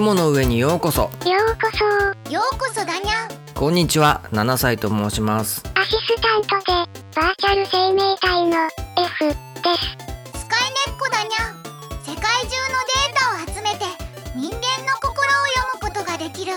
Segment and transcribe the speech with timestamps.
[0.00, 1.02] 雲の上にようこそ。
[1.02, 1.10] よう
[1.60, 1.70] こ
[2.24, 2.32] そ。
[2.32, 4.22] ようこそだにゃこんにちは。
[4.32, 5.62] 7歳と申します。
[5.74, 6.72] アシスタントで
[7.14, 8.56] バーチャル生命体の
[8.96, 10.40] F です。
[10.40, 11.52] スカイネッコだにゃ
[12.02, 13.84] 世界中のデータを集めて
[14.36, 16.54] 人間の心を読むことができる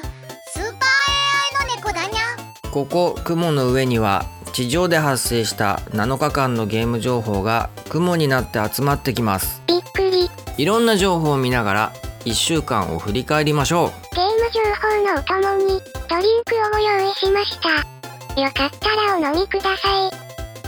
[0.47, 4.23] スーパー AI の猫だにゃここ雲の上には
[4.53, 9.61] 地上で発生した7日間のゲーム情報が雲になって集まってきます。
[9.67, 10.29] びっくり。
[10.57, 11.93] いろんな情報を見ながら
[12.25, 18.41] 1週間を振り返りましょゲーム情報のお供にドリンクをご用意しました。
[18.41, 20.11] よかったらお飲みください。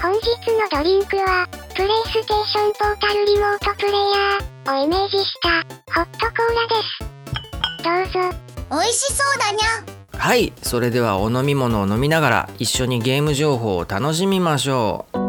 [0.01, 0.19] 本日
[0.51, 5.49] のドリンクはプレイステーションポータルリモートプレイヤーをイメージした
[5.93, 8.13] ホットコーラです。
[8.13, 8.45] どうぞ。
[8.69, 15.24] 美味しそうだにゃうはいそれではお飲み物を飲みながら一緒にゲーム情報を楽しみましょう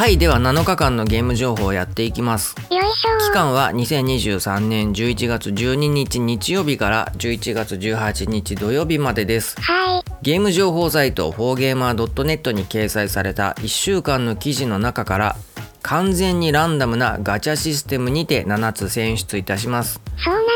[0.00, 2.54] はいでは7日間のゲーム情報をやっていきます。
[2.54, 9.60] 期間は2023年11月12日日曜日から11月18日土曜日までです。
[9.60, 10.02] はい。
[10.22, 15.36] ゲーム情報サイト 4gamer.net に掲載された1週間の記事の中から
[15.82, 20.00] 完全にランダムなガチャシステムにて7つ選出いたします。
[20.16, 20.50] そうなんだ。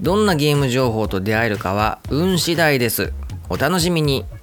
[0.00, 3.12] どんなゲーム情報と出会えるかは運次第です。
[3.48, 4.22] お楽しみに。
[4.22, 4.37] はい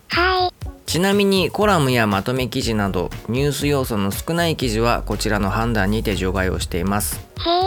[0.85, 7.19] ちなみにコラムやまとめ記事などニュース要素の少ない記事はこちらの判断にて除外をしています。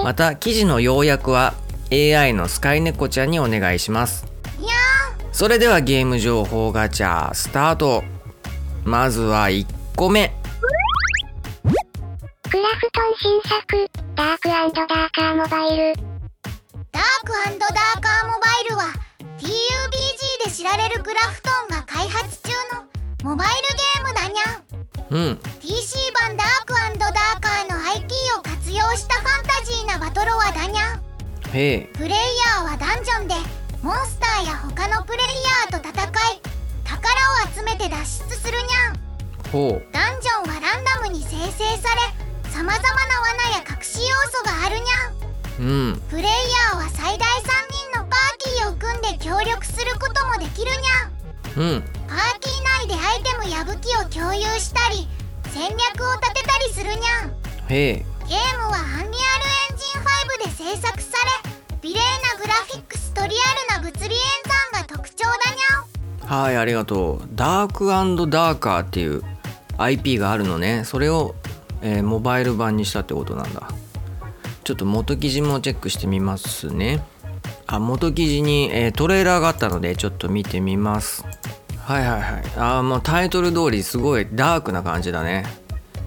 [0.05, 1.55] また記事の要約は
[1.93, 4.27] AI のスカイネコちゃんにお願いします。
[5.33, 8.03] それではゲーム情報ガチャスタート。
[8.85, 10.35] まずは1個目。
[12.51, 14.73] クラフトン新作ダークダー
[15.13, 15.95] カーモバイル。
[16.91, 18.83] ダークダーカーモバイルは
[19.39, 22.88] TUBG で知られるクラフトンが開発中の
[23.25, 24.63] モバイルゲームだにゃ
[25.11, 25.41] うん。
[25.61, 26.69] PC 版ダーク
[27.13, 31.01] ダーカーの IP を活用したファンタジーなバトロワだにゃ
[31.53, 31.91] へえ。
[31.95, 33.35] プレイヤーはダンジョンで
[33.83, 36.41] モンスターや他のプレイヤーと戦い
[36.85, 37.97] 宝を集めて脱
[38.29, 39.51] 出するにゃん。
[39.51, 39.93] ほう。
[39.93, 45.93] ダンジョンはランダムに生成され様々な罠や隠し要素があるにゃん。
[45.93, 46.01] うん。
[46.11, 47.43] プレイヤーは最大3
[47.93, 51.18] 人のパーティーを組んで協力することもできるにゃん
[51.59, 51.83] うん。
[52.07, 55.09] パーティー内でアイテムや武器を共有したり
[55.51, 57.31] 戦略を立てたりするにゃん。
[57.69, 58.05] へえ。
[58.29, 61.51] ゲームはアンリアルエンジン5で制作され
[61.83, 63.35] 美麗なグラフィックスとリ
[63.71, 64.21] アルな物理演
[64.73, 66.43] 算が特徴だにゃん。
[66.45, 67.29] はいありがとう。
[67.35, 69.23] ダークダーカーっていう
[69.79, 70.83] IP があるのね。
[70.85, 71.35] それを、
[71.83, 73.69] えーモバイル版にしたってことなんだ。
[74.63, 77.03] ちょっと元記事もチェックしてみますね。
[77.67, 81.25] あ元記事に、えートレーラーがあったのでちょっと見てみます
[81.89, 82.43] はいはいはい。
[82.57, 85.47] あーもうタイトル通りすごいダークな感じだね。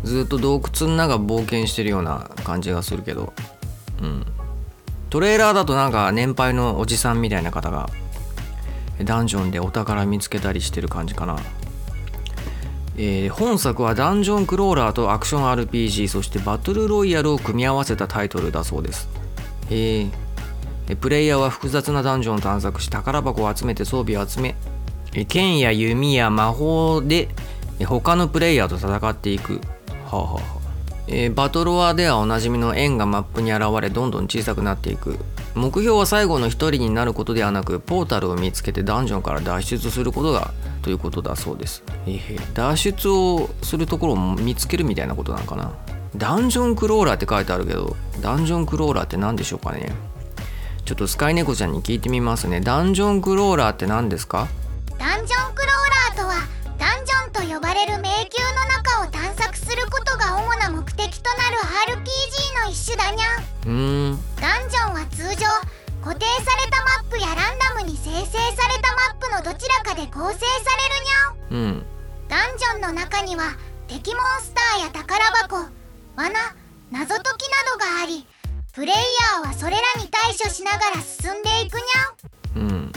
[0.03, 3.34] ずっと洞窟の中冒険してるような感じがするけど。
[4.00, 4.24] うん。
[5.09, 7.90] トレーラーだとなんか年配のおじさんみたいな方が
[9.03, 11.38] ダンジョンでお宝見つけたりしてる感じかな、
[12.96, 19.09] えー本作はダンジョンクローラーとアクション RPG そしてバトルロイヤルを組み合わせたタイトルだそうです。
[19.69, 20.12] えー
[20.90, 24.56] えプレイヤーは複雑なダンジョンを探索し宝箱を集めて装備を集め
[25.28, 27.30] 剣や弓や魔法で
[27.86, 29.62] 他のプレイヤーと戦っていく。
[30.06, 30.62] はあ、はあ
[31.08, 35.18] えーバトロワではおなじみの円がマップに現れどんどん小さくなっていく。
[35.56, 45.74] 目標は最後の一人になることではなくポータルを見つけてダンジョンから脱出することがということだそうです、えー脱出をするところを見つけるみたいなことなのかな。
[46.16, 49.92] ダンジョンクローラーって書いてあるけどダンジョンクローラーって何でしょうかね。
[50.86, 52.62] ちょっとスカイネコちゃんに聞いてみますね。
[52.62, 54.48] ダンジョンクローラーって何ですか？
[55.01, 56.45] ダンジョンクローラーとは
[56.78, 61.57] ダンジョンと呼ばれる迷宮の中を探索することが主な目的となる
[61.98, 62.06] RPG
[62.63, 63.33] の一種だにゃ
[63.65, 64.19] ん。
[64.39, 65.48] ダンジョンは通常
[66.06, 70.69] 固定されたマップやランダムに生成されたマップのどちらかで構成さ
[71.50, 71.65] れるにゃん。
[71.65, 71.86] うん。
[72.30, 73.57] ダンジョンの中には
[73.88, 75.56] 敵モンスターや宝箱
[76.15, 76.30] 罠
[76.92, 78.27] 謎解きなどがあり
[78.71, 82.62] プレイヤーはそれらに対処しながら進んでいくにゃん。
[82.62, 82.92] うん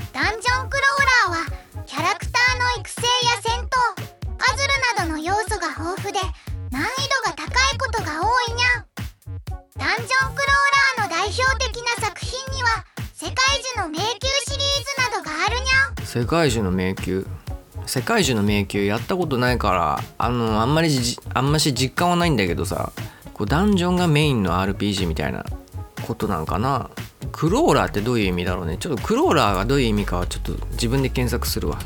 [16.15, 17.25] 世界中の迷宮。
[17.87, 22.93] 世界中の迷宮やったことないからあのあんまりじあんまし実感はないんだけどさ
[23.35, 25.45] こうダンジョンがメインの RPG みたいな
[26.07, 26.89] ことなんかな。
[27.33, 28.77] クローラーってどういう意味だろうね。
[28.79, 31.81] ちょっとクローラーがどういう意味かはちょっと自分で検索するわ。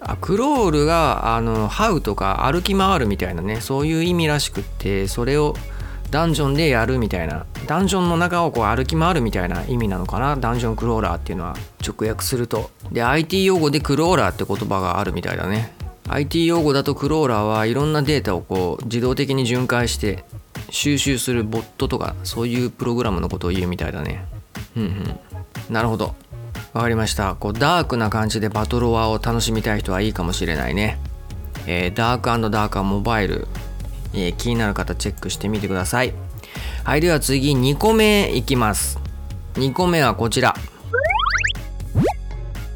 [0.00, 5.54] あクロールがあのハウとか歩き回るみたいなねそういう意味らしくってそれを
[6.12, 10.36] ダンジョンでやるみたいなダンジョンの中をこう歩き回るみたいな意味なのかな。
[10.36, 12.70] ダンジョンクローラーっていうのは直訳すると。
[12.92, 15.74] で IT 用語でクローラーって言葉があるみたいだね。
[16.08, 20.24] IT 用語だとクローラーはいろんなデータをこう自動的に巡回して
[20.68, 24.26] 収集するボットとかそういうプログラムのことを言うみたいだね。
[24.76, 25.72] うんうん。
[25.72, 26.14] なるほど。
[26.74, 27.34] わかりました。
[27.36, 30.98] こうダークな感じでバトロワを楽しみたい人はいいかもしれないね、
[31.66, 33.46] えー、ダークダーカーモバイル、
[34.14, 36.12] えー、気になる方チェックしてみてください。
[36.84, 38.98] はいでは次2個目いきます。
[39.54, 40.54] 2個目はこちら。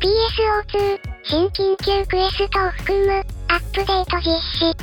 [0.01, 3.13] PSO2 新緊急クエストを含む
[3.49, 4.77] アップデート実施。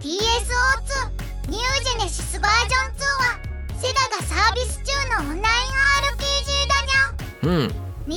[0.00, 3.38] PSO2 ニュージェネシスバージョン2は
[3.80, 4.92] セガがサービス中
[5.24, 5.76] のオンライン
[6.14, 7.04] RPG だにゃ
[7.42, 7.86] うん。
[8.06, 8.14] 2023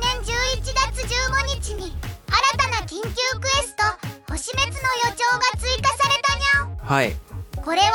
[0.00, 1.92] 年11月15日に
[2.26, 3.08] 新たな緊急
[3.38, 3.82] クエスト
[4.32, 4.72] 星滅
[6.90, 7.14] はい。
[7.54, 7.92] これは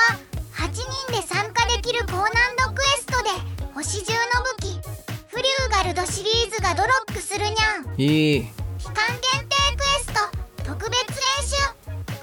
[0.55, 3.29] 8人で参加できる高難度クエストで
[3.73, 4.79] 星中の武器
[5.27, 7.93] フリューガルドシリーズがドロップするにゃん。
[7.99, 8.47] いい。
[8.79, 8.95] 期間
[9.35, 11.59] 限定クエスト特別練習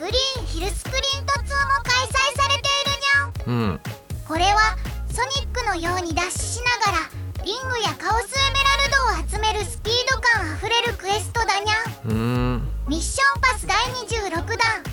[0.01, 1.53] グリーンヒルスプリント2も
[1.85, 2.97] 開催されている
[3.45, 3.69] にゃん。
[3.69, 3.81] うん。
[4.27, 4.79] これは
[5.13, 12.67] ソニックのようにダッシュしながらリングやカオスエメラルドを集めるスピード感あふれるクエストだにゃん。
[12.89, 14.92] ミッションパス第26弾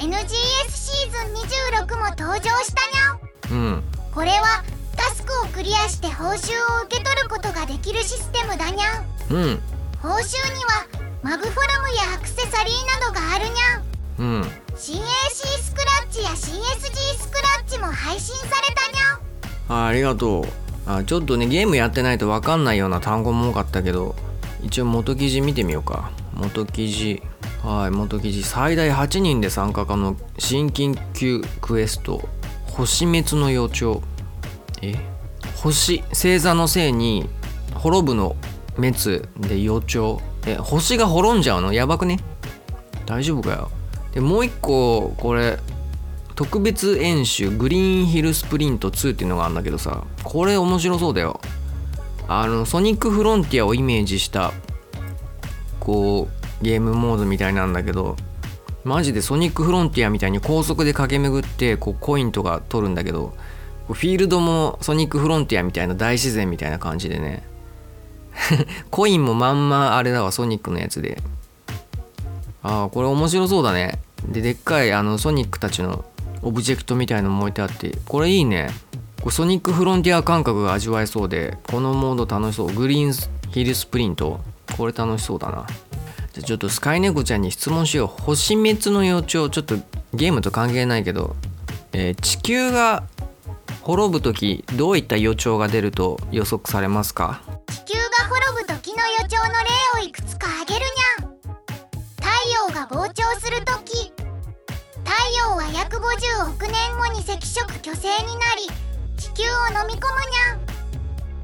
[0.00, 0.08] NGS
[0.72, 3.82] シーズン26も登場したにゃんうん。
[4.14, 4.64] これは
[4.96, 9.04] タスクをクリアして報酬を受け取ることができるシステムだにゃん。
[9.30, 9.60] うん。
[10.00, 10.86] 報酬には
[11.22, 14.40] マグフォルムやアクセサリーなどがあるにゃん。
[14.40, 14.42] うん。
[14.74, 15.02] CAC
[15.62, 20.44] スクラッチや CSG スクラッチも配信されたにゃんあありがとう。
[20.86, 24.16] あちょっとねゲームやってないと分かんないような単語も多かったけど
[24.62, 26.10] 一応元記事見てみようか。
[26.32, 27.22] 元記事
[27.62, 32.26] はい元記事最大8人で参加可能新緊急クエスト
[32.66, 34.00] 星滅の予兆。
[34.80, 34.94] え？
[35.56, 37.28] 星星座のせいに
[37.74, 38.34] 滅ぶの
[38.76, 40.22] 滅で予兆。
[40.46, 41.74] え星が滅んじゃうの？
[41.74, 42.18] やばくね？
[43.04, 43.70] 大丈夫かよ。
[44.12, 45.58] でもう一個これ
[46.34, 51.38] 特別演習グリーンヒルスプリント2っていうのがあるんだけどさこれ面白そうだよ。
[52.26, 54.54] あのソニックフロンティアをイメージした
[55.78, 58.16] こうゲームモードみたいなんだけど
[58.84, 63.34] マジでソニックフロンティアみたいに高速で駆け巡ってこうコインとか取るんだけど
[63.86, 67.42] フィールドもソニックフロンティアみたいな大自然みたいな感じでね。
[68.90, 71.20] コインもまんまあれだわソニックのやつで。
[72.62, 73.98] ああこれ面白そうだね。
[74.28, 76.04] ででっかいあのソニックたちの
[76.42, 78.70] オブジェクトみたいのも置いてあってこれいいね。
[79.22, 82.72] これソニックフロンティア感覚が味わえそうでこのモード楽しそう。
[82.72, 84.40] グリーンヒルスプリント。
[84.76, 85.66] これ楽しそうだな。
[86.42, 88.06] ちょっとスカイネコちゃんに質問しよう。
[88.08, 89.76] 星滅の予兆ちょっと
[90.14, 91.36] ゲームと関係ないけど、
[91.92, 93.04] えー地球が
[93.82, 97.40] 滅ぶ時どういった予兆が出ると予測されますか？
[97.86, 99.52] 地球が滅ぶ時の予兆の
[99.98, 101.30] 例をいくつか挙げるにゃん
[102.16, 102.28] 太
[102.68, 104.12] 陽が膨張する時。
[105.02, 105.12] 太
[105.48, 108.68] 陽は約50億年後に赤色巨星になり
[109.16, 109.46] 地球を
[109.80, 110.60] 飲み込むにゃん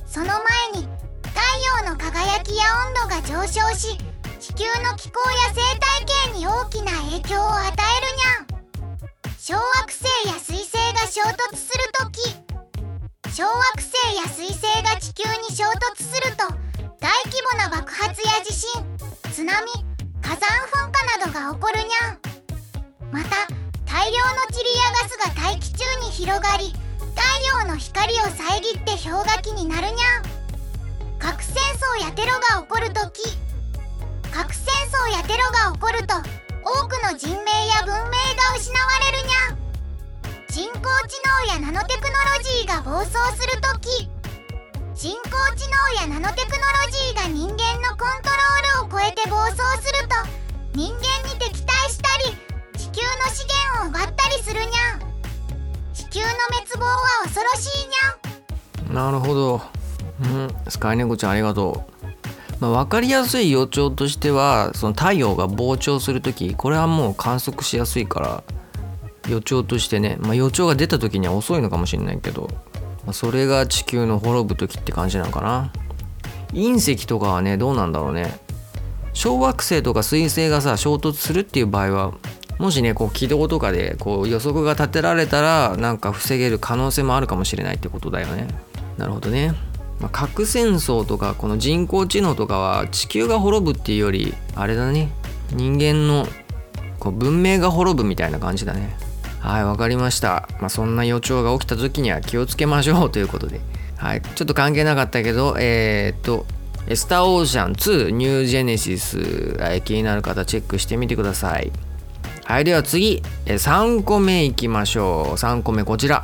[0.06, 0.88] その前に
[1.22, 1.40] 太
[1.84, 3.98] 陽の輝きや温度が上昇し
[4.46, 12.30] 地球の気候や生態系に大きな影響を与えるにゃん小惑星や彗星が衝突する時
[13.34, 15.64] 小惑星や彗星が地球に衝
[15.98, 16.46] 突すると
[17.00, 18.70] 大規模な爆発や地震
[19.32, 19.52] 津波
[20.22, 22.18] 火山噴火などが起こるにゃん
[23.10, 23.48] また
[23.84, 26.72] 大量の塵やガスが大気中に広がり
[27.16, 30.22] 太陽の光を遮って氷河期になるにゃん
[31.18, 31.56] 核戦
[31.98, 33.45] 争やテロが起こるとき
[34.36, 36.12] 核戦争やテロが起こると
[36.60, 39.56] 多くの人命や文明が失われるにゃん。
[40.52, 44.10] 人工知能やナノテクノロジーが暴走するとき
[44.94, 50.14] 人工知能やナノテクノロジーが人間のコントロールを超えて暴走すると
[50.74, 51.00] 人間
[51.32, 52.36] に敵対したり
[52.76, 55.00] 地球の資源を奪ったりするにゃん。
[55.94, 58.94] 地球の滅亡は恐ろしいにゃん。
[58.94, 59.62] なるほど。
[60.20, 61.95] うん、スカイネコちゃんありがとう。
[62.60, 68.44] まあ、分かりやすい予兆としてはその太陽が膨張する時これはもう観測しやすいから
[69.28, 72.48] 予兆としてね、まあ、予兆が出た時には遅いのかもしれないけど、
[73.04, 75.72] まあ、それが地球の滅ぶ時って感じなのかな。
[76.52, 78.38] 隕石とかはねどうなんだろうね。
[79.12, 82.14] 小惑星とか彗星がさ衝突するっていう場合は
[82.58, 88.46] もしねこう軌道とかでこう予測が立てられたらなんか防げる可能性もあるかもしれないってことだよね。
[88.96, 89.54] なるほどね。
[90.00, 95.10] まあ、核戦争とかこの人工知能とかは地球が滅ぶっていうよりあれだね。
[95.52, 96.26] 人間の
[96.98, 98.96] こう文明が滅ぶみたいな感じだね。
[99.40, 100.48] はいわかりました。
[100.60, 103.60] まあそんな予兆が起きた時には気をつけましょうということで。
[103.96, 106.44] はいちょっと関係なかったけどえー、っと
[106.94, 111.72] スターオーシャン2ニュージェネシス、気になる方チェックしてみてください。
[112.44, 115.34] はいでは次3個目いきましょう。
[115.34, 116.22] 3個目こちら。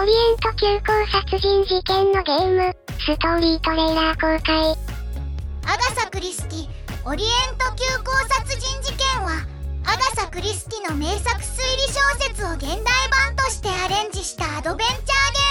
[0.00, 4.70] オリエント急行殺人事件のゲーム、ストーリートレーラー公開。
[5.66, 6.68] アガサ・クリスティ
[7.04, 9.44] オリエント急行殺人事件は
[9.84, 12.80] アガサ・クリスティの名作推理小説を現代
[13.26, 15.04] 版としてアレンジしたアドベンチャーゲ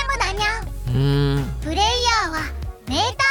[0.08, 2.42] ームだにゃんプレイヤーは
[2.88, 3.22] 名探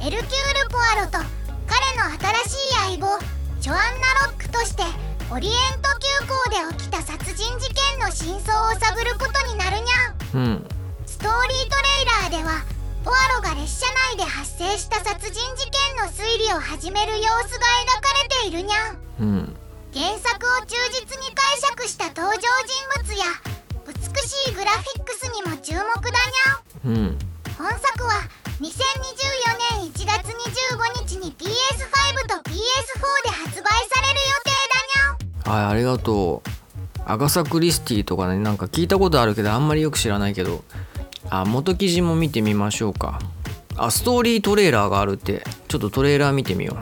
[0.00, 1.18] 偵エルキュール・ポアロと
[1.66, 2.04] 彼の
[2.44, 3.18] 新しい相棒
[3.60, 4.82] ジョアンナ・ロックとして
[5.32, 10.68] オリエント急行で起きた殺人事件の真相を探ることになるにゃうん。
[11.06, 11.76] ストーリート
[12.28, 12.60] レーラーでは
[13.02, 19.56] ポアロが列車内で発生した殺人事件の推理を始める様子が描かれているにゃうん。
[19.94, 23.24] 原作を忠実に解釈した登場人物や
[23.88, 27.18] 美しいグラフィックスにも注目だにゃうん。
[27.56, 28.20] 本作は
[28.60, 28.68] 2024
[29.80, 32.52] 年1月25日に PS5 と PS4
[33.24, 34.71] で発売される予定だ
[35.44, 36.50] はいありがとう。
[37.04, 40.64] アガサ・クリスティとかねなんか聞いたことあるけどあんまりよく知らないけど。
[41.30, 43.20] あ元記事も見てみましょうか。
[43.76, 45.44] あストーリートレーラーがあるって。
[45.68, 46.76] ちょっとトレーラー見てみよ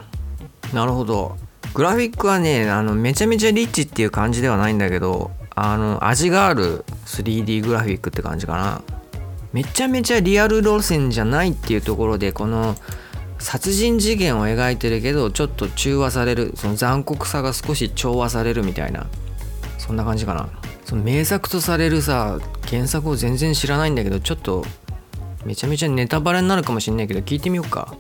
[0.73, 0.75] う。
[0.75, 1.37] なるほど。
[1.75, 8.83] グラフィックはねあのめちゃめちゃリッチっていう感じではないんだけどあの味がある 3D グラフィックって感じかな。
[9.53, 12.77] めちゃめちゃリアル路線じゃないっていうところでこの
[13.41, 16.53] 殺人事件を描いてるけどちょっと中和される。
[16.57, 19.07] その残酷さが少し調和されるみたいな。
[19.79, 20.49] そんな感じかな。
[20.85, 24.65] その名作とされるさ原作を全然知らないんだけどちょっと
[25.45, 27.95] めちゃめちゃネタバレになるかもしんないけど聞いてみようか。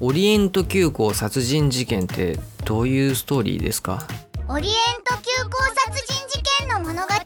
[0.00, 4.06] オリエント急行殺人事件ってどういうストーリーですか？
[4.48, 4.74] オリエン
[5.04, 5.50] ト急行
[5.90, 7.16] 殺人事件の物語は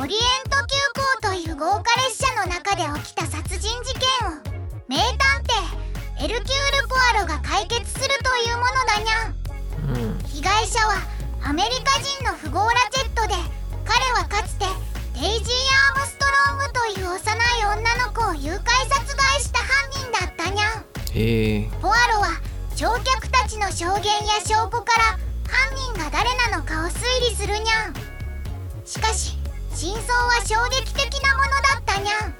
[0.00, 0.76] オリエント急
[1.26, 4.32] 行という豪華列車の中で起きた殺人事件を
[4.88, 5.81] 名探偵
[6.22, 6.46] エルキュー
[6.82, 9.34] ル・ポアロが解決するというものだにゃ
[10.06, 10.18] うん。
[10.24, 11.02] 被害者は
[11.42, 13.34] アメリカ人の富豪ラジェットで
[13.84, 14.64] 彼はかつて
[15.14, 15.54] デイジー・
[15.96, 21.68] アームストロングという幼い女の子を誘拐殺害した犯人だったにゃへえ。
[21.82, 22.40] ポアロは
[22.76, 25.18] 乗客たちの証言や証拠から
[25.50, 27.94] 犯人が誰なのかを推理するにゃん。
[28.86, 29.36] しかし
[29.74, 32.34] 真相は衝撃的なものだったにゃん。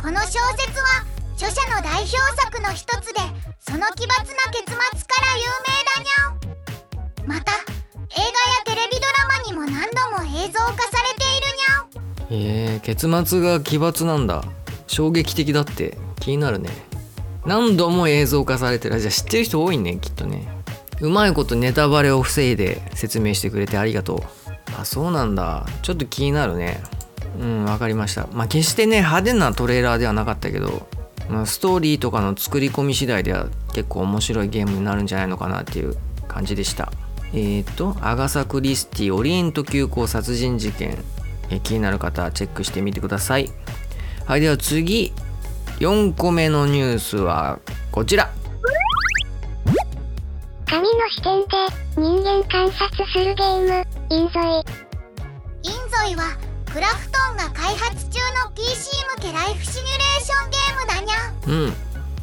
[0.00, 3.20] この小説は著者の代表作の一つで
[3.58, 4.16] その奇抜な
[4.52, 7.36] 結末から有名だにゃん。
[7.36, 8.30] また映画や
[8.64, 12.72] テレビドラマにも何度も映像化されているにゃん。
[12.72, 14.44] へえ結末が奇抜なんだ。
[14.86, 15.98] 衝撃的だって。
[16.20, 16.70] 気になるね。
[17.44, 19.00] 何度も映像化されてる。
[19.00, 20.46] じゃあ知ってる人多いねきっとね。
[21.00, 24.20] うまいことネタバレを防いで説明してくれてありがとう。
[24.78, 25.66] あそうなんだ。
[25.82, 26.82] ちょっと気になるね。
[27.40, 28.28] うんわかりました。
[28.32, 30.86] まあ決してね派手なトレーラーではなかったけど、
[31.46, 35.96] ストーリーとかの作り込み次第では結構面白いゲームになるんじゃないのかなっていう
[36.28, 36.92] 感じでした。
[37.32, 40.98] えっ、ー、とアガサ・クリスティオリエント急行殺人事件。
[41.50, 43.50] え気になる方はチェックしてみてください。
[44.26, 45.12] はいでは次。
[45.80, 47.58] 4個目のニュースは
[47.90, 48.30] こちら。
[50.66, 51.48] 神の視点で
[51.96, 54.84] 人間観察するゲーム、インゾイ。
[55.62, 56.36] インゾイは
[56.74, 61.14] クラフトンが開発中の PC 向けライフシミュレーションゲームだにゃ
[61.46, 61.72] うん。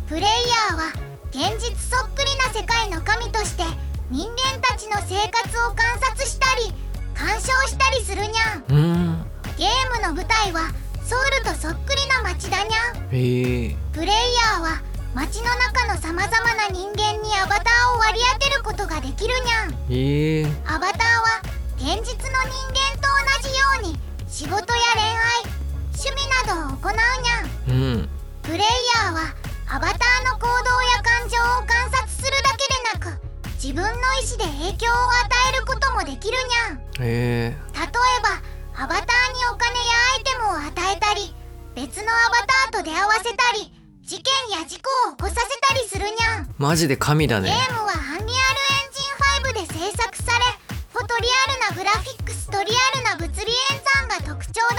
[0.09, 0.91] プレイヤーは
[1.31, 3.63] 現実そっくりな世界の神として
[4.09, 6.75] 人間たちの生活を観察したり
[7.15, 8.65] 鑑賞したりするにゃん。
[8.67, 9.25] うん。
[9.55, 10.67] ゲームの舞台は
[11.01, 13.07] ソウルとそっくりな街だにゃん。
[13.07, 14.81] プレイヤーは
[15.15, 20.75] 街の中のさまざまな人間にアバターを割り当てることができるにゃん。
[20.75, 21.39] アバターは
[21.77, 23.07] 現実の人間と
[23.39, 25.43] 同じように仕事や恋愛
[25.91, 26.15] 趣味
[26.47, 27.77] などを行うにゃん。
[27.77, 28.09] うん。
[28.41, 29.35] プレイヤーは
[29.67, 32.65] アバターの行動や感情を観察するだけ
[32.99, 33.21] でなく
[33.61, 33.93] 自分の意
[34.25, 36.77] 思で影響を与えることもできるにゃん。
[36.77, 37.57] へえ。
[37.75, 37.87] 例え
[38.23, 39.83] ばアバターにお金や
[40.15, 41.35] アイテムを与えたり
[41.75, 43.71] 別のアバターと出会わせたり
[44.01, 51.27] 事件や事故を起こさせたりするにゃんマジで神だゲねームはアンリアルエンジン5で制作されフォトリ
[51.69, 54.75] アルなグラフィックスとリアルな物理演算が特徴だ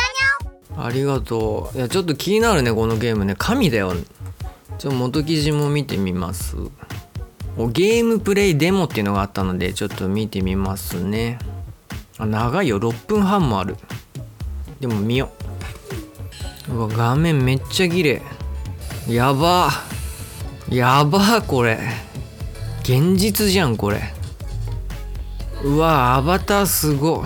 [0.77, 1.77] にゃありがとう。
[1.77, 3.35] いやちょっと気になるねこのゲームね。
[3.39, 3.95] 神だよ
[4.79, 6.57] ちょっと元記事も見てみます。
[7.57, 11.39] おゲームプレイデモっていうのがあったのでちょっと見てみますね。
[12.19, 12.79] あ長いよ。
[12.79, 13.77] 6分半もある。
[14.81, 15.31] でも見よ
[16.69, 16.73] う。
[16.75, 18.23] うわ画面めっちゃ綺麗。
[19.09, 19.71] やば。
[20.69, 21.79] やばこれ。
[22.83, 24.01] 現実じゃんこれ。
[25.65, 27.25] うわアバターすご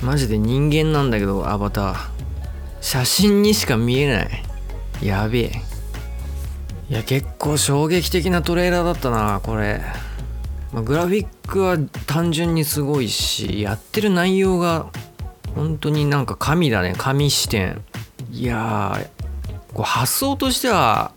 [0.00, 1.96] マジで人間なんだけどアバター。
[2.80, 4.42] 写真にしか見えない。
[5.02, 5.62] やべえ。
[6.88, 9.80] いや結構衝撃的なトレーラーだったなこれ、
[10.72, 14.86] ま、グラフィックは単純にすごいしやってる内容が
[15.56, 16.94] 本当になんか神だね。
[16.96, 17.82] 神視点。
[18.30, 19.00] いや
[19.74, 21.10] こう発想としては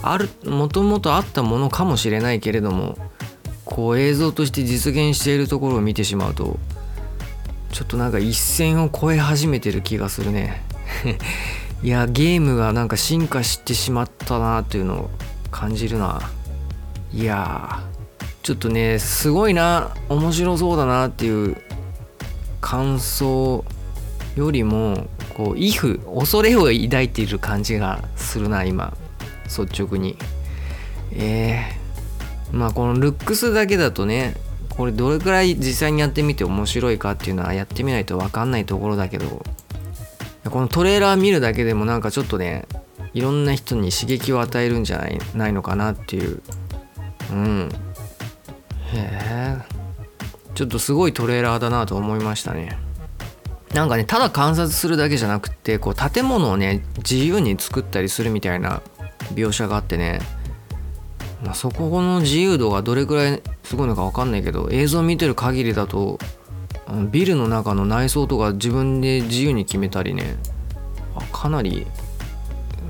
[0.00, 2.96] あるもともとあったものかもしれないけれども
[3.72, 6.58] こう映像として実現しているところを見てしまうと
[7.70, 10.62] ちょっとなんか一線を越え始めてる気がするね。
[11.82, 15.10] いやゲームがなんか進化してしまったなっていうのを
[15.50, 16.20] 感じるな。
[17.14, 17.82] いや
[18.42, 19.94] ちょっとねすごいな。
[20.10, 21.56] 面白そうだなっていう
[22.60, 23.64] 感想
[24.36, 28.92] よりもこう「イフ」恐れを抱いている感じがするな今。
[29.46, 30.18] 率直に。
[31.14, 31.81] えー、
[32.52, 34.34] まあこのルックスだけだとね
[34.68, 39.44] これどれくらい実際にやってみて面白いかっていうのはやってみないと分かんないところだけど
[40.44, 42.66] このトレーラー見るだけでもなんかちょっとね
[43.14, 46.42] いろんな人に刺激を与えるんじゃないないのかなっていう。
[47.30, 47.68] うん。
[48.94, 49.56] へえ
[50.54, 52.78] ちょっとすごいトレーラーだなと思いましたね。
[53.74, 58.82] なんかねただ観察するだけじゃなくてこう建物をね自由に作ったりするみたいな
[59.34, 60.20] 描写があってね、
[61.54, 66.18] そこの自由度がどれくらいすごいのか分かんないけど映像見てる限りだと
[67.10, 70.36] ビルの中の内装とか自分で自由に決めたりね。
[71.32, 71.86] かなり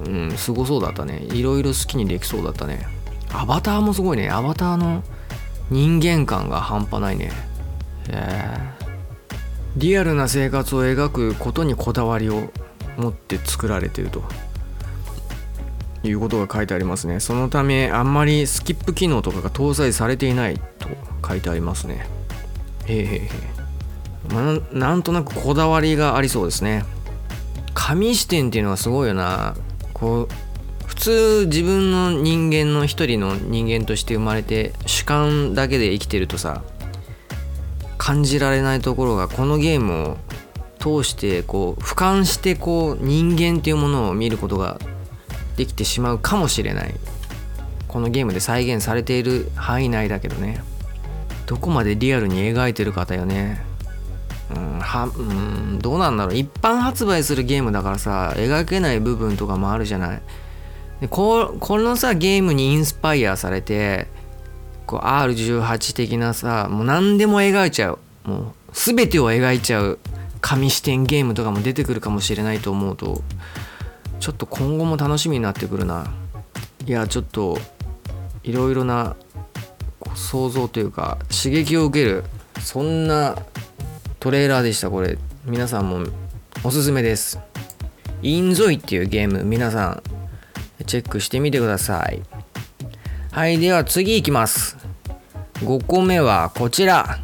[0.04, 1.24] うんすごそうだったね。
[1.32, 2.86] いろいろ好きにできそうだったね。
[3.32, 4.30] アバターもすごいね。
[4.30, 5.02] アバターの
[5.70, 7.26] 人間感が半端ないね。
[7.26, 7.30] へ
[8.10, 8.82] え
[9.76, 12.50] リアルな生活を描くことにこだわりを
[12.98, 14.22] 持って作られてると。
[16.04, 17.20] いうことが書いてありますね。
[17.20, 20.88] そのためあんまりスキップ機能とかが搭載されていないと
[21.26, 22.06] 書いてありますね。
[22.86, 23.04] へえへ。
[23.04, 23.30] え
[24.32, 26.84] まあ、なんとなくこだわりがありそうですね。
[27.74, 29.54] 紙視点っていうのはすごいよな。
[29.92, 30.34] こう
[30.86, 36.62] 普通自分の人間の一人の人間として生まれて主観だけで生きてるとさ
[37.98, 40.16] 感じられないところがこのゲームを
[40.78, 44.80] 通してこう俯瞰してこう人間っていうものを見ることが
[45.56, 46.94] できてしまうかもしれない。
[47.88, 50.62] このゲームで再現されている範囲内だけどね。
[51.46, 53.62] どこまでリアルに描いてる方よね。
[54.54, 56.34] うんはうんどうなんだろう。
[56.34, 60.22] 一般発売するゲームだからさ描けない部分とかもあるじゃない。
[61.00, 64.06] でここのさゲームにインスパイアされて
[64.86, 67.98] こう R18 的なさもう何でも描いちゃう。
[68.24, 69.98] もう全てを描いちゃう
[70.40, 73.22] 紙視点ゲームとかも出てくるかもしれないと思うと。
[74.22, 76.06] ちょっと今後も楽しみになってくるな。
[76.86, 77.58] いやちょっと
[78.44, 79.16] いろいろな
[80.14, 82.22] 想像というか刺激を受ける
[82.60, 83.36] そんな
[84.20, 85.18] トレーラーでしたこれ。
[85.44, 86.06] 皆さんも
[86.62, 87.40] おすすめです。
[88.22, 90.02] インゾイっていうゲーム皆さん
[90.86, 92.22] チェックしてみてください。
[93.32, 94.76] はいでは次いきます。
[95.54, 97.18] 5個目はこちら。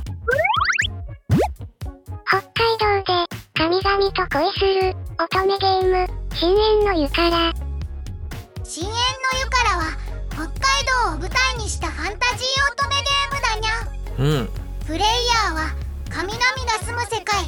[2.26, 6.17] 北海道で神々と恋する乙女ゲーム。
[6.38, 7.53] 深淵の湯から。
[8.62, 8.94] 深淵の
[9.40, 9.98] 湯からは
[10.31, 10.55] 北海
[11.11, 14.48] 道を舞台にしたファンタジー乙女ゲームだにゃうん。
[14.87, 15.74] プレイヤーは
[16.09, 17.44] 神々が住む世界。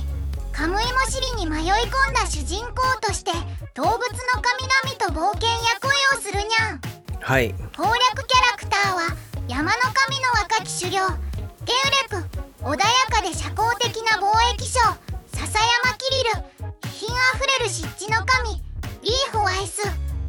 [0.50, 3.30] カムイモシリに迷い込んだ主人公として
[3.74, 3.96] 動物の
[4.42, 6.80] 神々と冒険や恋をするにゃん。
[7.20, 7.54] はい。
[7.76, 10.98] 攻略キャラクターは山の神の若き修行。
[11.64, 12.76] ゲウレプ穏や
[13.08, 14.80] かで社交的な貿易商
[15.30, 16.90] 笹山キリル。
[16.90, 18.60] 品あふれる湿地の神
[19.02, 19.80] リーフを愛す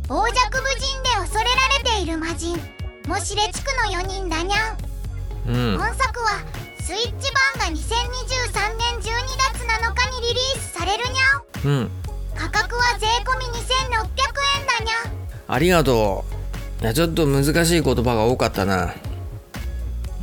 [0.08, 2.58] 傍若無人で恐れられている魔人。
[3.08, 4.78] モシレ地区の4人だにゃん。
[5.48, 5.78] うん。
[5.78, 6.40] 本作は
[6.80, 7.78] スイッチ版が2023
[8.78, 9.04] 年12
[9.54, 11.82] 月7日にリリースされるにゃん。
[11.82, 11.90] うん。
[12.36, 14.94] 価格は税込み2600円だにゃ
[15.48, 16.26] ありがと
[16.80, 16.84] う。
[16.84, 18.94] いやちょっと難しい言葉が多かったな。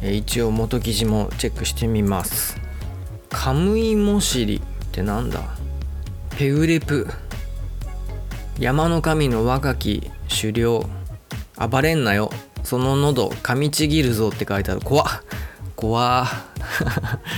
[0.02, 2.56] え一応元記事もチェックしてみます。
[3.30, 4.61] カムイモシリっ
[4.92, 5.42] てなんだ？
[6.30, 7.08] ペウレプ
[8.59, 10.85] 山の神の若き狩猟。
[11.71, 12.31] 暴れんなよ。
[12.64, 14.81] その喉噛みちぎるぞって書いてある。
[14.81, 15.07] 怖っ。
[15.77, 16.27] 怖っ。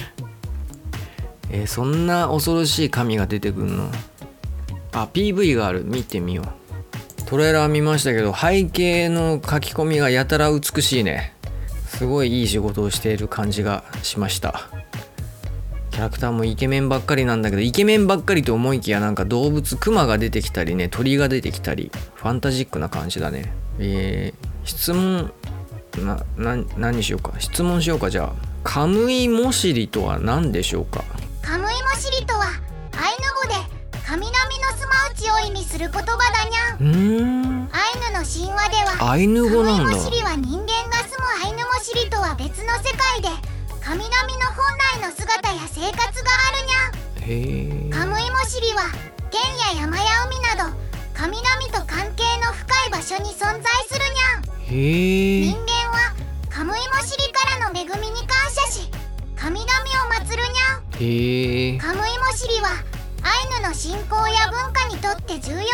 [1.51, 3.91] えーそんな恐ろしい神が出てくんの？
[4.93, 5.85] あ PV がある。
[5.85, 6.47] 見てみよう。
[7.27, 11.35] トレーラー見ましたけど背景の書き込みがやたら美しいね。
[11.87, 14.69] すごいいい仕事をしている感じがしました。
[16.01, 23.53] ャラクターもイケメンばっかりなんだけどイケメンばっかりと思いきやなんか動物クマが出てきたりね鳥が出てきたりファンタジックな感じだね。
[23.79, 25.33] えー、質問
[26.05, 27.39] なな何にしようか。
[27.39, 28.33] 質問しようかじゃあ。
[28.63, 31.03] カムイモシリとは何でしょうか？
[31.43, 32.59] カムイモシリとはアイヌ
[33.43, 33.55] 語で
[34.07, 34.37] 神々の
[34.77, 36.79] 住まうちを意味する言葉だにゃん。
[36.79, 37.69] うーん。
[37.73, 39.85] アイヌの神話ではアイヌ語なんだ。
[39.85, 43.29] カムイモシリは人間が住むアイヌモシリとは別の世界で
[43.83, 44.13] 神々の
[44.55, 44.65] 本
[45.01, 48.83] 来の姿や生活があるにゃカムイモシリは
[49.31, 49.41] 県
[49.75, 50.77] や山や海など
[51.15, 54.51] 神々と関係の深い場所に存在するにゃん。
[54.71, 56.15] 人間は
[56.49, 58.91] カムイモシリからの恵みに感謝し
[59.37, 59.75] 神々を
[60.25, 61.81] 祀るにゃん。
[61.81, 62.69] カムイモシリは
[63.23, 65.71] アイヌの信仰や文化にとって重要な概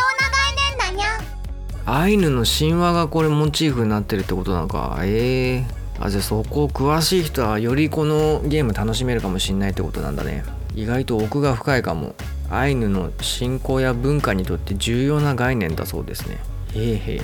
[0.70, 1.98] 念だにゃん。
[2.02, 4.98] アイヌの神話がこれモチーフになってるってことなのか。
[5.02, 10.44] ええあじゃあそこ詳しい人はよりこのゲーム楽しめるかもしんないってことなんだね。
[10.74, 12.14] 意外と奥が深いかも。
[12.48, 16.38] アイヌの信仰や文化にとって重要な概念だそうですね。
[16.74, 17.20] へえへえ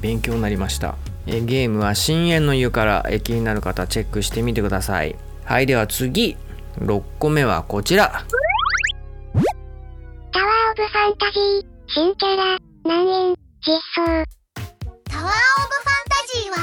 [0.00, 0.96] 勉強になりました。
[1.26, 5.16] えゲームは深淵の湯からえ気になる方チェックしてみてください。
[5.44, 6.36] はいでは次。
[6.80, 8.24] 6個目はこちら。
[10.32, 14.04] タワーオブファンタジー、新キャラ、難円、実装。
[15.04, 16.56] タワーオブファンタジーは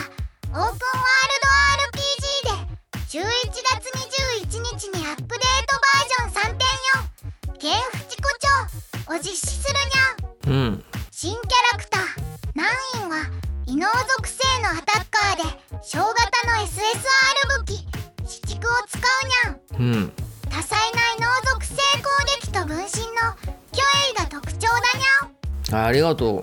[0.44, 0.80] オープンワールド。
[0.80, 1.25] RPG で11
[3.72, 3.90] 月
[4.46, 6.56] 21日にアップデートバージョン
[7.54, 12.02] 3.4ケンフチコチョを実施するにゃんうん新キャラクター
[12.56, 12.68] ナン
[13.04, 13.26] インは
[13.66, 15.44] 異能属性のアタッカーで
[15.82, 16.06] 小型
[16.48, 17.88] の SSR 武器
[18.28, 19.94] 四畜を使うにゃん。
[19.94, 20.12] うん
[20.50, 21.80] 多彩な異能属性攻
[22.42, 22.86] 撃と分身の
[23.74, 25.84] 虚栄が特徴だにゃん。
[25.84, 26.42] あありがとう。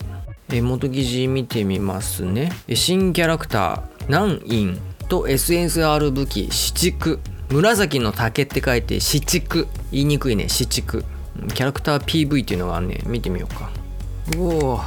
[0.54, 2.52] え元記事見てみますね。
[2.68, 7.20] え新キャラクター、ナンインと SSR 武器、四畜。
[7.50, 9.68] 紫の竹って書いて、四畜。
[9.90, 11.04] 言いにくいね、四畜。
[11.52, 13.02] キャラクター PV っていうのがあるね。
[13.04, 13.70] 見てみようか。
[14.38, 14.42] お
[14.76, 14.80] お。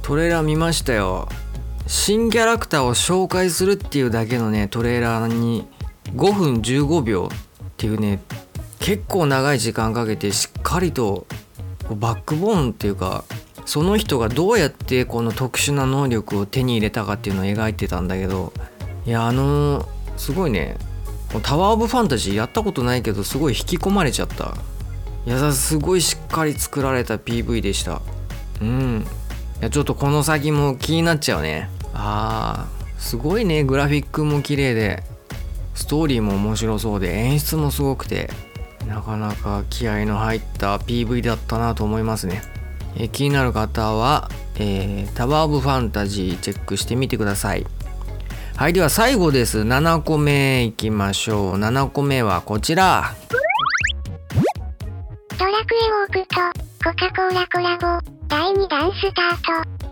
[0.00, 1.28] トレーラー見ましたよ。
[1.86, 5.66] 新キャラクターを紹介するっていうだけのね、トレーラーに
[6.16, 8.22] 5分15秒っていうね、
[8.80, 11.26] 結構長い時間かけてしっかりと
[11.94, 13.24] バックボーンっていうか
[13.64, 18.52] その人がどうやってこの特殊な能力を手に入れたかっていうのを描いてたんだけど
[19.06, 20.76] いやあのすごいね。
[21.42, 24.54] タワー・オブ・ファンタジーやったことないけどすごい引き込まれちゃった。
[25.26, 28.02] いやすごいしっかり作られた PV でした。
[28.60, 29.06] うん。
[29.60, 31.70] いやちょっとこの先も気になっちゃうね。
[31.94, 33.64] あーすごいね。
[33.64, 35.02] グラフィックも綺麗で
[35.74, 38.30] ストーリーも面白そうで演出もすごくて
[38.86, 42.42] なかなか気合の入った PV だったなと思いますね。
[42.96, 47.66] えー気になる方は、えータワー・オブ・ファンタジーチェックしてみてください。
[48.56, 49.60] はい、では最後です。
[49.60, 51.54] 7個目いきましょう。
[51.54, 53.14] 7個目はこちら。
[55.38, 56.36] ドラクエウォークと
[56.84, 59.82] コカ・コーラコラボ、第2弾スタート。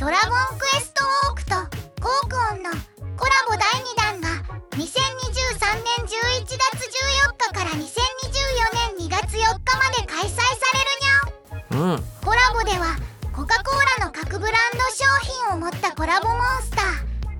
[0.00, 1.54] ドラゴンクエストウォークと
[2.02, 2.70] コークオンの
[15.64, 16.84] 持ったコラボモンスター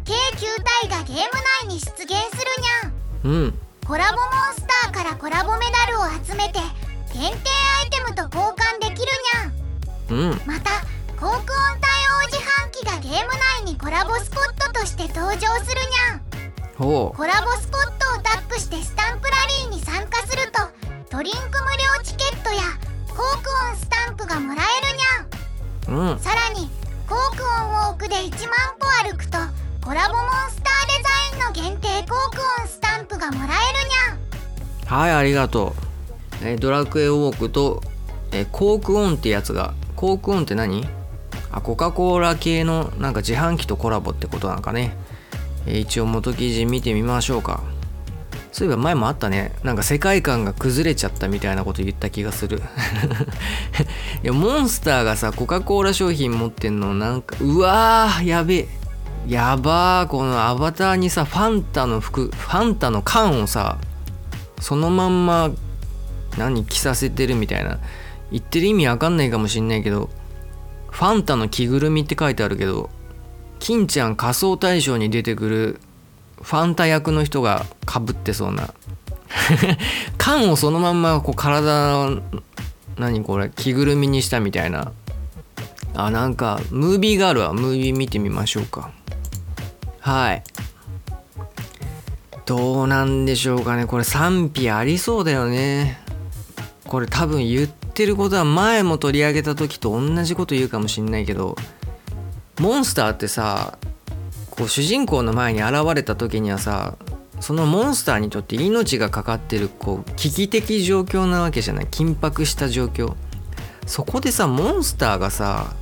[0.03, 1.29] 計9体がゲーム
[1.69, 3.59] 内に出現するにゃんうん。
[3.87, 6.59] コラボモンスターからコラボメダルを集めて
[7.13, 7.51] 限定
[7.83, 9.13] アイテムと交換できる
[10.09, 10.41] にゃんうん。
[10.47, 10.81] また
[11.21, 11.53] コークオン対
[12.17, 16.23] 応自販機がゲーム内にコラボスポットとして登場するにゃん
[16.79, 19.37] ほコラボスポットをタップしてスタンプラ
[19.69, 20.63] リーに参加すると
[21.11, 22.63] ドリンク無料チケットや
[23.09, 26.13] コークオンスタンプがもらえるにゃんう。
[26.13, 26.19] うん。
[26.19, 26.71] さらに
[27.09, 28.31] Coke ON Walkで1万
[28.79, 29.39] 歩歩くと
[29.85, 35.75] コラボモンスターデザインの限定 Coke ON スタンプがもらえるにゃんはい、ありがと
[36.43, 36.47] う。
[36.47, 37.83] えードラクエウォークと、
[38.33, 40.87] えー Coke ON ってやつが、 Coke ON って何？
[41.51, 44.97] あ、コカ・コーラ系のなんか自販機とコラボってことなんかね。
[45.67, 47.63] えー一応元記事見てみましょうか。
[48.55, 49.51] そういえば前もあったね。
[49.65, 52.63] なんか世界観が崩れちゃったみたいなこと言った気がする。
[54.23, 58.69] いや、モンスターがさ、コカ・コーラ商品持ってんのなんか、うわー、やべえ。
[59.27, 63.77] やばー、このアバターにさ、ファンタの服、ファンタの缶をさ、
[64.61, 65.51] そのまんま
[66.39, 67.79] 何着させてるみたいな
[68.31, 70.11] 言ってる意味わかんないかもしんないけど
[70.91, 72.91] ファンタの着ぐるみって書いてあるけど
[73.59, 75.81] 金ちゃん仮装大賞に出てくる
[76.45, 78.73] ファンタ役の人がかぶってそうな。
[80.19, 82.23] 缶をそのまんまこう体の
[82.99, 84.93] 何これ着ぐるみにしたみたいな。
[85.95, 87.53] あなんかムービーがあるわ。
[87.53, 88.91] ムービー見てみましょうか。
[90.01, 90.43] はい。
[92.45, 93.87] どうなんでしょうかね。
[93.87, 96.05] これ賛否ありそうだよね。
[96.87, 101.57] これ多分言ってることは前も取り上げた時と同じこと言うかもしんないけど
[102.61, 103.79] モンスターってさ
[104.57, 106.97] こう主人公の前に現れた時にはさ
[107.41, 111.87] そのモンスターにとって命がかかってるこう危機的状況なわけじゃない。
[111.87, 113.15] 緊迫した状況。
[113.87, 115.75] そこでさモンスターがさ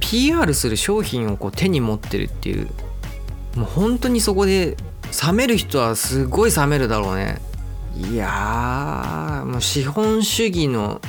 [0.00, 2.68] PR する商品をこう手に持ってるっていう。
[3.54, 4.76] もう本当にそこで
[5.26, 7.40] 冷める人はすごい冷めるだろうね。
[7.96, 11.00] いやもう資本主義の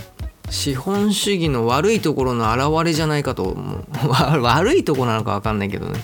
[0.50, 3.86] 資本主義の悪いところの表れじゃないかと思う。
[4.44, 6.04] 悪いとこなのか分かんないけどね。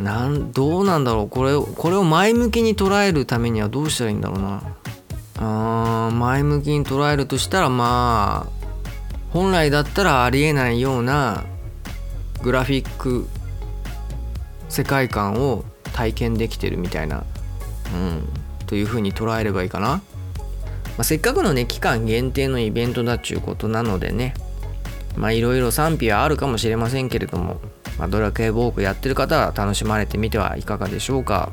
[0.00, 1.28] なんどうなんだろう。
[1.28, 4.62] これこれを前向きに捉えるためにはどうしたらいいんだろうな。
[5.38, 8.66] あー前向きに捉えるとしたらまあ
[9.30, 11.44] 本来だったらありえないような
[12.42, 13.26] グラフィック
[14.68, 17.24] 世界観を体験できてるみたいな、
[17.94, 18.28] うん、
[18.66, 20.02] というふうに捉えればいいかな、ま
[20.98, 24.34] あ、せっかくのね期間限定のイベントだっちゅうことなのでね
[25.16, 27.60] まあいろいろ賛否はあるかもしれませんけれども、
[27.98, 31.50] まあ、ドラクエウォークやってる方は楽しまれてみてはいかがでしょうか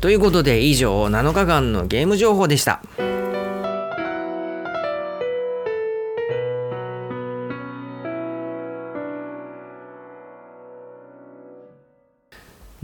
[0.00, 2.82] ということで以上7日間のゲーム情報でした。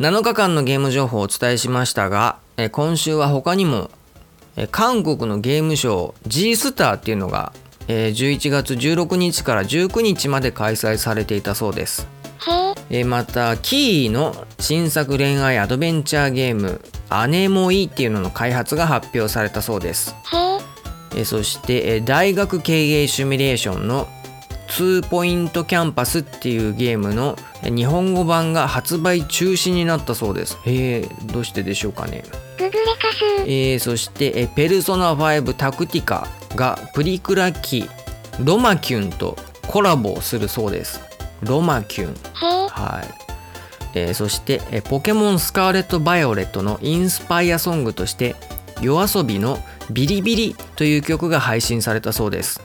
[0.03, 3.89] 7日間のゲーム情報をお伝えしましたが、え今週は他にも、
[4.57, 7.53] え韓国のゲームショー G スターっていうのが、
[7.87, 12.09] え11月16日から19日まで開催されていたそうです。
[12.91, 20.15] えまたキーの新作恋愛アドベンチャーゲーム「アネモイ」っていうのの開発が発表されたそうです
[21.17, 24.09] えそして大学経営シミュレーションの
[24.69, 30.59] 2ポイントキャンパスっていうゲームの日本語版が発売中止になったそうです。
[30.65, 32.25] えー、どうしてでしょうかね。
[33.47, 36.27] えー、そして、えー、ペルソナ5タクティカ
[36.57, 37.89] がプリクラ機
[38.41, 41.12] ロマキュンとコラボするそうです。
[41.43, 42.15] ロマキュン。
[42.35, 43.03] は？
[43.03, 43.23] い。
[43.95, 48.37] えー、そして、えポケモンスカーレット・バイオレットのインスパイアソングとして
[48.81, 49.59] 夜遊びの
[49.91, 52.61] ビリビリという曲が配信されたそうです。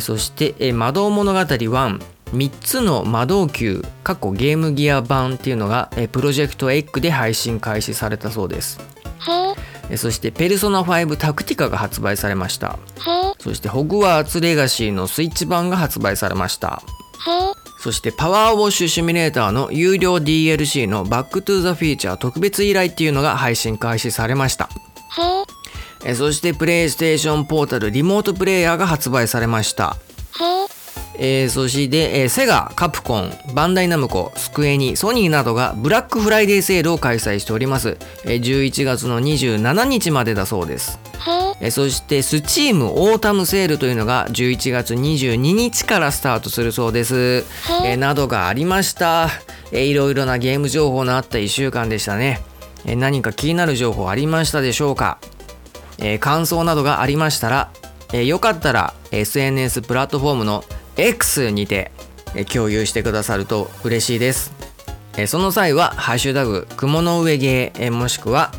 [0.00, 2.00] そして「魔導物語1」
[2.32, 8.78] 3つの魔導球過去ゲームギア版っていうのがプロジェクトエッグで配信開始されたそうです。
[9.96, 12.78] そして「ペルソナ5タクティカ」が発売されました。
[13.40, 16.82] そして「ホグワーツレガシー」のスイッチ版が発売されました
[17.78, 24.68] そしてパワーウォッシュシミュレーターの有料 DLC のバックトゥザフィーチャー特別依頼っていうのが配信開始されました
[26.04, 29.96] えそしてプレイステーションポータルリモートプレイヤーが発売されました。
[31.20, 37.98] えー、そして、えー、セガ、カプコン、バンダイナムコ、スクエニ、ソニーなどがブラックフライデーセールを開催しております。
[38.24, 41.00] えー、11月の27日までだそうです。
[41.60, 47.44] えー、そしてスチームオータムセールというのが11月22日からスタートするそうです。
[47.84, 49.28] えー、などがありました、
[49.72, 49.84] えー。
[49.84, 52.40] いろいろなゲーム情報のあった1週間でしたね。
[52.84, 55.18] えー、何か気になる情報ありましたでしょうか？
[55.98, 57.70] えー、感想などがありましたら、
[58.12, 60.64] えー、よかったら SNS プラットフォームの
[60.96, 61.90] X にて、
[62.34, 64.52] えー、共有してくださると嬉しいです。
[65.16, 68.52] えー、その際は、ハッシュタグ、雲の上芸、えー、もしくは、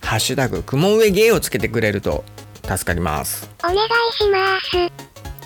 [0.00, 2.24] ハッシュタグ、雲上芸をつけてくれると
[2.66, 3.50] 助かります。
[3.62, 3.78] お願い
[4.12, 4.76] します。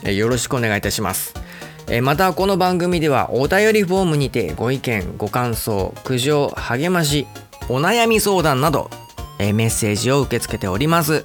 [0.04, 1.34] えー、よろしくお願いいたします。
[1.92, 7.26] えまたこの番組ではお便りフォームにてご意見ご感想苦情励まし
[7.68, 8.90] お悩み相談など、
[9.40, 11.24] えメッセージを受け付けております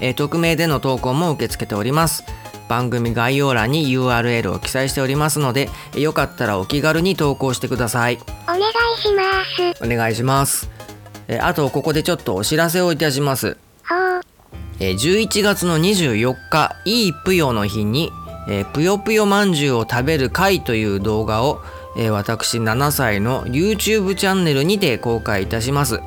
[0.00, 2.24] えー、匿名での投稿も受け付けております
[2.68, 8.62] 番組概要欄に URL を記載しておりますのでよかったらお気軽に投稿してくださいお願い
[9.00, 10.70] しますお願いします
[11.28, 13.56] えあとここでちょっとお知らせをいたします
[14.84, 18.12] え11月の24日いいぷよの日に
[18.46, 21.62] えぷよぷよまんじゅうを食べる会という動画を
[21.96, 26.00] え私7歳の YouTube チャンネルにて公開いたします。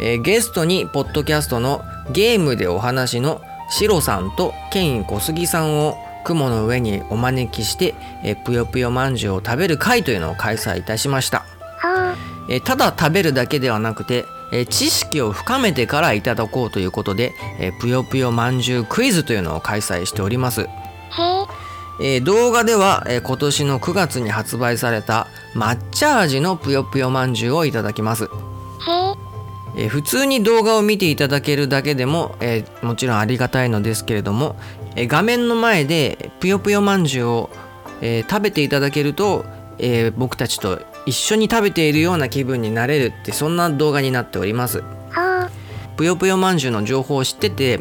[0.00, 1.82] えゲストにポッドキャストの
[2.12, 11.44] ゲームでお話のシロさんとケイン小杉さんを雲の上にお招きしてえぷよぷよまんじゅうを食べる会というのを開催いたしました、
[12.50, 20.68] えただ食べるだけではなくてえ知識を深めてからいただこうということでえぷよぷよまんじゅうクイズというのを開催しております。
[22.00, 28.28] え動画では、え今年の9月に発売された抹茶味のぷよぷよまんじゅうをいただきます。
[29.76, 34.56] えー、普通に動画を見ていただけるだけでも、えー、もちろんありがたいのですけれども、
[34.96, 37.50] えー、画面の前でぷよぷよまんじゅうを、
[38.00, 39.44] え食べていただけると、
[39.78, 44.82] え僕たちと一緒に食べているような気分になれるってそんな動画になっております。
[45.10, 45.50] は
[45.96, 47.80] ぷよぷよまんじゅうの情報を知ってて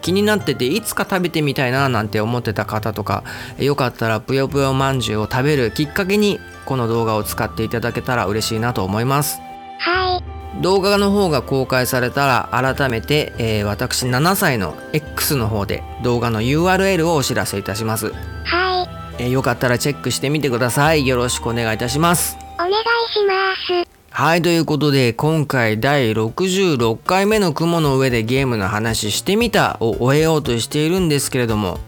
[0.00, 3.22] 気になってていつか食べてみたいななんて思ってた方とか
[3.58, 9.38] よかったらぷよぷよまんじゅうを食べるきっかけにこの動画を使っていただけたら嬉しいなと思います
[9.78, 10.20] は
[10.58, 10.62] い。
[10.62, 18.12] 動画の方が公開されたら改めて、えー私7歳の X の方で動画の URL をお知らせいたします、
[18.44, 18.82] は
[19.18, 19.22] い。
[19.22, 22.78] えーよかったらチェックしてみてくださいよろしくお願いいたしますお願いし
[23.26, 23.88] ます。
[24.10, 31.80] はいということで今回第66回目の雲の上でゲームの話してみたを終えようとしているんですけれども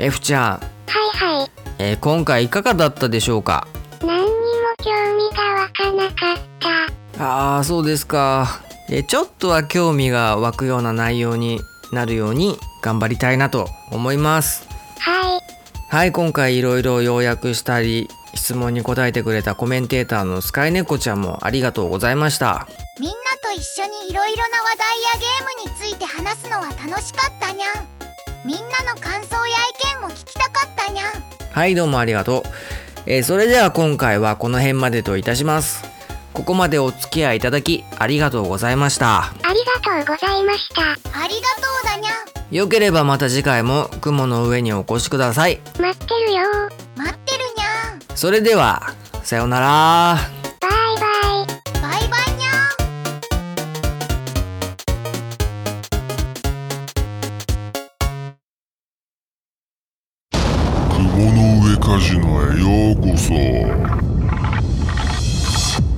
[0.00, 1.50] F ちゃん、はいはい。
[1.78, 3.68] えー今回いかがだったでしょうか？
[4.02, 4.30] 何にも
[4.78, 6.38] 興味が湧かなかっ
[7.16, 7.24] た。
[7.24, 11.60] ああそうですか、えーちょっとは興味が湧くような内容に
[11.92, 14.66] なるように頑張りたいなと思います
[14.98, 15.40] はい。
[15.88, 22.68] はい今回いろいろ要約したり質問に答えてくれたコメンテーターのスカイネコちゃんもありがとうございました。
[22.98, 27.86] みんなと一緒にいろいろな話題やゲームについて話すのは楽しかったにゃん。
[28.44, 28.62] みんな
[28.94, 29.56] の感想や
[29.92, 31.06] 意見も聞きたかったにゃん。
[31.50, 32.42] はいどうもありがとう、
[33.06, 35.84] えーそれでは今回はこの辺までといたします。
[36.32, 39.24] ここまでお付き合いいただきありがとうございました。
[39.24, 40.82] ありがとうございました。
[40.82, 41.34] ありがと
[41.82, 42.54] うだにゃん。
[42.54, 45.60] よければまた次回も雲の上にお越しください。
[45.78, 46.40] 待ってるよ
[48.20, 50.18] それではさようなら。
[50.60, 50.68] バイ
[51.00, 51.06] バ
[51.42, 51.46] イ。
[51.80, 52.76] バイバイにゃん。
[60.92, 63.32] 雲の上カジノへようこそ。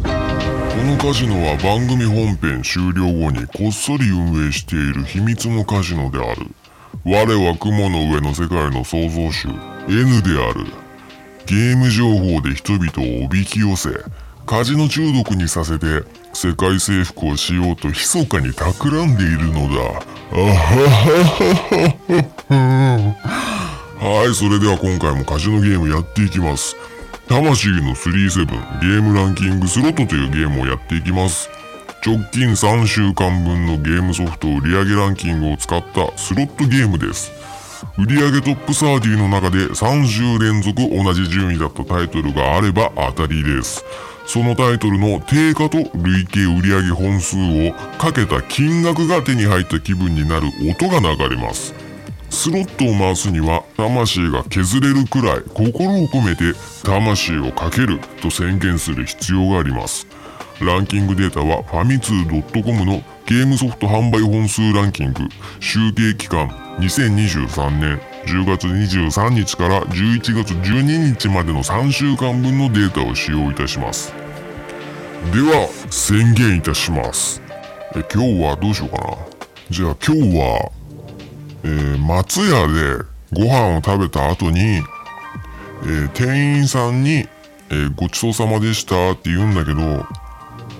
[0.05, 6.47] このカジノは番組本編終了後にこっそり運営している秘密のカジノである。
[7.05, 9.49] 我は雲の上の世界の創造主
[9.89, 10.82] N である
[11.53, 12.87] ゲーム情報で人々
[13.23, 13.91] をおびき寄せ
[14.47, 20.88] カジノ中毒にさせて世界征服をしようと密かに企んでいるのだあはは
[21.69, 23.15] はは
[24.01, 26.75] はい、それでは今回もカジノゲームやっていきます。
[27.29, 28.47] 魂の37
[28.81, 31.51] ゲームランキングスロットというゲームをやっていきます。
[32.05, 37.42] 直近3週間分のゲームソフト売上ランキングを使ったスロットゲームです。
[37.99, 43.85] 売上トップ30の中で3週連続同じ順位だったタイトルがあれば当たりです。
[44.27, 51.75] そのタイトルの定価と累計売上本数をかけた金額が手に入った気分になる音が流れます。
[52.31, 60.07] スロットを回すには魂が削れるくらい心を込めて魂をかけると宣言する必要があります。
[60.61, 65.29] ランキングデータはファミツー .com のゲームソフト販売本数ランキング
[65.61, 74.13] 集計期間2023年10月23日から11月12日までの3週間分のデータを使用いたします。
[75.33, 77.43] では宣言いたします。
[77.95, 79.17] え今日はどうしようかな。
[79.71, 80.73] じゃあ今日は
[81.65, 87.29] えー松屋でご飯を食べた後に、えー店員さんに、
[87.71, 90.05] えーごちそうさまでしたって言うんだけど、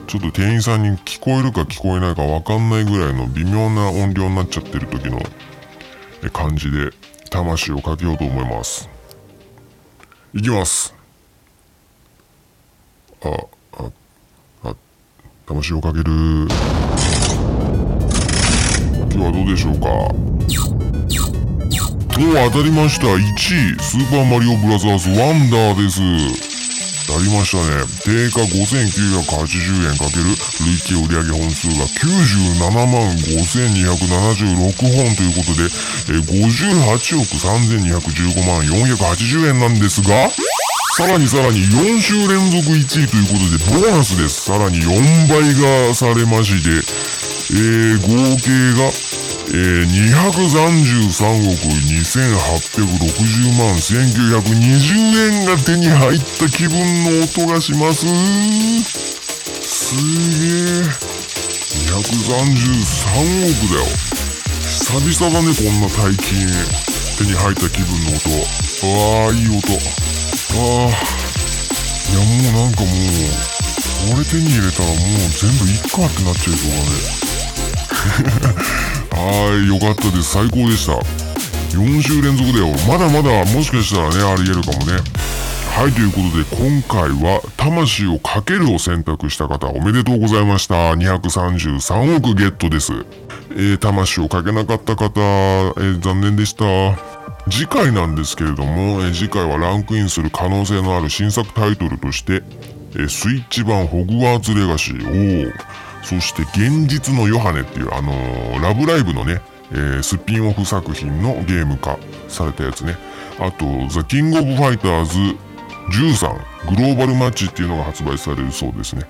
[0.07, 5.21] ちょっと店員さんに聞こえるか聞こえないかわかんないぐらいの微妙な音量になっちゃってる時の、
[6.31, 6.91] 感じで
[7.31, 8.89] 魂をかけようと思います。
[10.35, 10.95] いきます。
[13.23, 13.29] あ、
[13.79, 13.91] あ、
[14.65, 14.75] あ、
[15.47, 16.05] 魂をかける。
[19.13, 19.89] 今日はどうでしょうか
[22.15, 26.52] お当たりました1位スーパーマリオブラザーズワンダーです
[27.13, 27.85] 当たりましたね。
[28.05, 30.33] 定価5980円かける
[30.65, 35.69] 累計売上本数が97万5276本ということで、
[36.09, 40.31] え58億3215万480円なんですが
[40.97, 44.45] さらにさらに4週連続1位ということでボーナスです。
[44.47, 45.43] さらに4倍
[45.89, 47.13] がされまして
[47.55, 48.89] えー、合計が、
[49.49, 58.07] えー、233億2860万1920円が手に入った気分の音がします。
[59.61, 59.95] す
[60.41, 60.47] げ
[60.81, 60.87] え
[61.91, 62.39] 233
[63.51, 63.87] 億だよ。
[64.65, 66.47] 久々だねこんな大金。
[67.19, 68.31] 手に入った気分の音。
[68.85, 69.59] ああいい音。
[70.55, 70.99] ああ
[72.11, 72.91] いやもうなんかもう
[74.13, 74.97] これ手に入れたらもう
[75.31, 76.71] 全部いっかってなっちゃいそう
[78.41, 79.02] だね。
[79.15, 80.33] はい、よかったです。
[80.33, 80.93] 最高でした。
[81.77, 82.69] 4週連続だよ。
[82.89, 84.99] まだまだもしかしたらね、あり得るかもね。
[85.75, 90.75] はい、ということで今回は魂をかけるを選択した方おめでとうございました。
[90.93, 92.93] 233億ゲットです。
[93.53, 96.65] えー、魂をかけなかった方、えー残念でした。
[97.51, 102.43] 次回なんですけれども、えー次回はランクインする可能性のある新作タイトルとして、
[102.95, 105.09] えースイッチ版ホグワーツレガシー。
[105.09, 109.41] おーそして現実のヨハネっていうあのーラブライブのね、
[109.71, 111.99] えースピンオフ作品のゲーム化
[112.29, 112.97] されたやつね。
[113.39, 115.19] あと、ザ・キング・オブ・ファイターズ
[115.91, 116.35] 13
[116.69, 119.03] グローバルマッチっていうのが発売されるそうですね。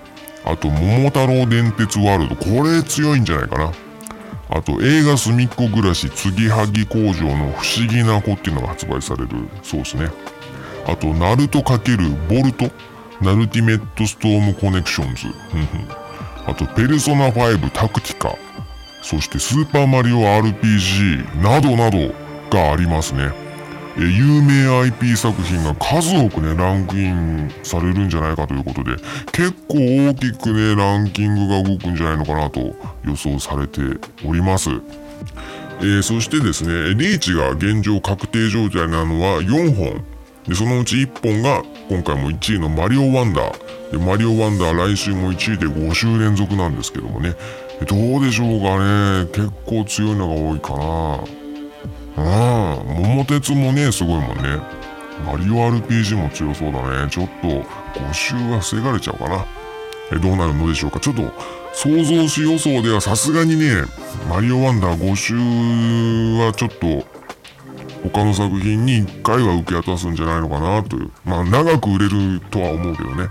[0.45, 2.35] あと、桃太郎電鉄ワールド。
[2.35, 3.71] これ強いんじゃないかな。
[4.49, 9.29] あと、映画すみっこ暮らし、継ぎはぎ工場の不思議な子っていうのが発売される
[9.61, 10.09] そうですね。
[10.85, 12.73] あと、ナルト×ボルト、
[13.21, 15.27] ナルティメットストームコネクションズ。
[16.45, 18.35] あと、ペルソナ5タクティカ、
[19.01, 22.13] そしてスーパーマリオ RPG などなど
[22.49, 23.31] がありますね。
[23.95, 28.95] え有名 IP 作品が数多くね、ランクインされるんじゃないかということで、
[29.31, 32.75] 結構大きくね、ランキングが動くんじゃないのかなと
[33.05, 33.81] 予想されて
[34.25, 34.69] おります。
[35.79, 40.12] えーそしてですね、リーチが現状確定状態なのは4本。
[40.47, 43.91] で、そのうち1本が今回も1位のマリオワンダー。
[43.91, 47.35] で、マリオワンダー来週も1位で5週連続なんですけどもね。
[47.87, 49.25] どうでしょうかね。
[49.33, 51.19] 結構強いのが多いかな。
[52.17, 53.03] うん。
[53.03, 54.83] 桃鉄もね、すごいもんね。
[55.25, 57.09] マリオ RPG も強そうだね。
[57.09, 59.45] ちょっと5週は防がれちゃうかな。
[60.11, 60.99] えどうなるのでしょうか。
[60.99, 61.23] ちょっと
[61.73, 63.83] 想像し予想ではさすがにね、
[64.29, 67.12] マリオワンダー5週はちょっと
[68.11, 71.11] 他の作品に1回は受け渡すんじゃないのかなという。
[71.23, 73.29] まあ長く売れるとは思うけどね。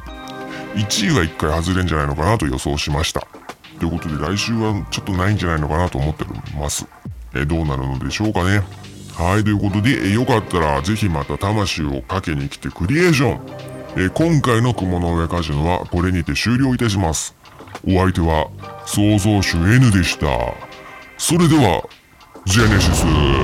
[0.75, 3.27] 1位は1回外れんじゃないのかなと予想しました。
[3.79, 6.25] ということで来週はちょっとないんじゃないのかなと思って
[6.57, 6.87] ます。
[7.35, 8.63] えどうなるのでしょうかね。
[9.15, 13.41] はい、ということで、えよかったらぜひまた魂をかけに来てクリエーション。
[13.97, 17.35] え今回の雲の上カジノはこれにて終了いたします。
[17.87, 18.49] お相手は
[18.87, 20.27] 創造主 N でした。
[21.19, 21.83] それでは、
[22.47, 23.42] ジェネシス。